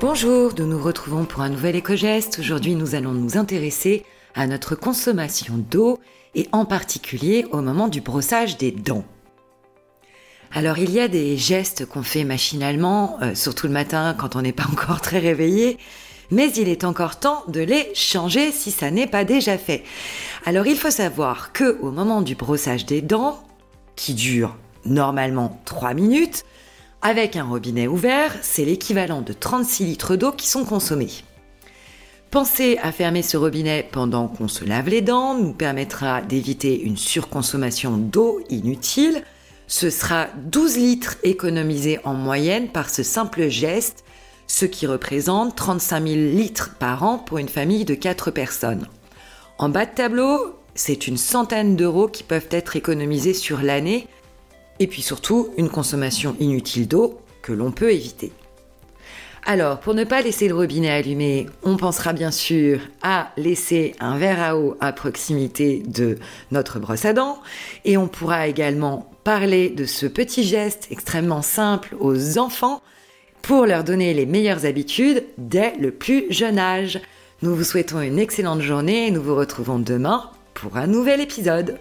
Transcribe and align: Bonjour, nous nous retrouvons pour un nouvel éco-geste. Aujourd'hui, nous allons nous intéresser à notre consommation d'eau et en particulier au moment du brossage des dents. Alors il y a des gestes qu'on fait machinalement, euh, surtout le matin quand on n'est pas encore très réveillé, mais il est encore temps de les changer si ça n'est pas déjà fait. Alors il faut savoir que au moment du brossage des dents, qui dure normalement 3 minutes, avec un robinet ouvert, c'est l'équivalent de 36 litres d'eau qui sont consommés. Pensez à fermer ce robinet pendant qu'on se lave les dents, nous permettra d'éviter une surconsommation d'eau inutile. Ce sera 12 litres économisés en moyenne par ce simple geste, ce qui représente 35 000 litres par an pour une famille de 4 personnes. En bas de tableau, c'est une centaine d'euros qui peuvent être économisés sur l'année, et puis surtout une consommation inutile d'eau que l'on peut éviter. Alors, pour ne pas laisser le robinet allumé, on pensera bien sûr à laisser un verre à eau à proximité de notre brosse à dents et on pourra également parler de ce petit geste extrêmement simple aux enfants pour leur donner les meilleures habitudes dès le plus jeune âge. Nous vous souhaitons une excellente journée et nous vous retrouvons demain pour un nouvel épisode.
Bonjour, 0.00 0.52
nous 0.58 0.66
nous 0.66 0.82
retrouvons 0.82 1.24
pour 1.24 1.42
un 1.42 1.48
nouvel 1.48 1.76
éco-geste. 1.76 2.40
Aujourd'hui, 2.40 2.74
nous 2.74 2.96
allons 2.96 3.12
nous 3.12 3.38
intéresser 3.38 4.04
à 4.34 4.48
notre 4.48 4.74
consommation 4.74 5.54
d'eau 5.56 6.00
et 6.34 6.48
en 6.50 6.64
particulier 6.64 7.46
au 7.52 7.62
moment 7.62 7.86
du 7.86 8.00
brossage 8.00 8.58
des 8.58 8.72
dents. 8.72 9.04
Alors 10.52 10.78
il 10.78 10.90
y 10.90 10.98
a 10.98 11.06
des 11.06 11.36
gestes 11.36 11.86
qu'on 11.86 12.02
fait 12.02 12.24
machinalement, 12.24 13.18
euh, 13.22 13.36
surtout 13.36 13.68
le 13.68 13.72
matin 13.72 14.16
quand 14.18 14.34
on 14.34 14.42
n'est 14.42 14.52
pas 14.52 14.66
encore 14.72 15.00
très 15.00 15.20
réveillé, 15.20 15.78
mais 16.32 16.50
il 16.50 16.68
est 16.68 16.82
encore 16.82 17.20
temps 17.20 17.44
de 17.46 17.60
les 17.60 17.94
changer 17.94 18.50
si 18.50 18.72
ça 18.72 18.90
n'est 18.90 19.06
pas 19.06 19.24
déjà 19.24 19.58
fait. 19.58 19.84
Alors 20.44 20.66
il 20.66 20.76
faut 20.76 20.90
savoir 20.90 21.52
que 21.52 21.78
au 21.80 21.92
moment 21.92 22.20
du 22.20 22.34
brossage 22.34 22.84
des 22.84 23.00
dents, 23.00 23.44
qui 23.94 24.14
dure 24.14 24.56
normalement 24.84 25.60
3 25.66 25.94
minutes, 25.94 26.44
avec 27.04 27.36
un 27.36 27.44
robinet 27.44 27.86
ouvert, 27.86 28.34
c'est 28.40 28.64
l'équivalent 28.64 29.20
de 29.20 29.34
36 29.34 29.84
litres 29.84 30.16
d'eau 30.16 30.32
qui 30.32 30.48
sont 30.48 30.64
consommés. 30.64 31.10
Pensez 32.30 32.78
à 32.82 32.92
fermer 32.92 33.20
ce 33.22 33.36
robinet 33.36 33.86
pendant 33.92 34.26
qu'on 34.26 34.48
se 34.48 34.64
lave 34.64 34.88
les 34.88 35.02
dents, 35.02 35.34
nous 35.34 35.52
permettra 35.52 36.22
d'éviter 36.22 36.80
une 36.80 36.96
surconsommation 36.96 37.98
d'eau 37.98 38.40
inutile. 38.48 39.22
Ce 39.66 39.90
sera 39.90 40.28
12 40.46 40.78
litres 40.78 41.16
économisés 41.22 42.00
en 42.04 42.14
moyenne 42.14 42.68
par 42.68 42.88
ce 42.88 43.02
simple 43.02 43.48
geste, 43.48 44.02
ce 44.46 44.64
qui 44.64 44.86
représente 44.86 45.54
35 45.56 46.08
000 46.08 46.14
litres 46.16 46.74
par 46.78 47.02
an 47.04 47.18
pour 47.18 47.36
une 47.36 47.50
famille 47.50 47.84
de 47.84 47.94
4 47.94 48.30
personnes. 48.30 48.88
En 49.58 49.68
bas 49.68 49.84
de 49.84 49.94
tableau, 49.94 50.58
c'est 50.74 51.06
une 51.06 51.18
centaine 51.18 51.76
d'euros 51.76 52.08
qui 52.08 52.22
peuvent 52.22 52.48
être 52.50 52.76
économisés 52.76 53.34
sur 53.34 53.60
l'année, 53.60 54.08
et 54.80 54.86
puis 54.86 55.02
surtout 55.02 55.50
une 55.56 55.68
consommation 55.68 56.36
inutile 56.40 56.88
d'eau 56.88 57.20
que 57.42 57.52
l'on 57.52 57.70
peut 57.70 57.92
éviter. 57.92 58.32
Alors, 59.46 59.78
pour 59.78 59.92
ne 59.92 60.04
pas 60.04 60.22
laisser 60.22 60.48
le 60.48 60.54
robinet 60.54 60.90
allumé, 60.90 61.46
on 61.62 61.76
pensera 61.76 62.14
bien 62.14 62.30
sûr 62.30 62.80
à 63.02 63.30
laisser 63.36 63.94
un 64.00 64.16
verre 64.16 64.42
à 64.42 64.56
eau 64.56 64.74
à 64.80 64.92
proximité 64.92 65.82
de 65.86 66.16
notre 66.50 66.78
brosse 66.78 67.04
à 67.04 67.12
dents 67.12 67.42
et 67.84 67.98
on 67.98 68.08
pourra 68.08 68.48
également 68.48 69.10
parler 69.22 69.68
de 69.68 69.84
ce 69.84 70.06
petit 70.06 70.44
geste 70.44 70.88
extrêmement 70.90 71.42
simple 71.42 71.94
aux 72.00 72.38
enfants 72.38 72.80
pour 73.42 73.66
leur 73.66 73.84
donner 73.84 74.14
les 74.14 74.24
meilleures 74.24 74.64
habitudes 74.64 75.24
dès 75.36 75.76
le 75.76 75.90
plus 75.90 76.24
jeune 76.30 76.58
âge. 76.58 77.00
Nous 77.42 77.54
vous 77.54 77.64
souhaitons 77.64 78.00
une 78.00 78.18
excellente 78.18 78.62
journée 78.62 79.08
et 79.08 79.10
nous 79.10 79.22
vous 79.22 79.36
retrouvons 79.36 79.78
demain 79.78 80.30
pour 80.54 80.78
un 80.78 80.86
nouvel 80.86 81.20
épisode. 81.20 81.78